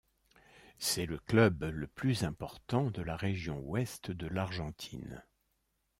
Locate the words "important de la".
2.23-3.15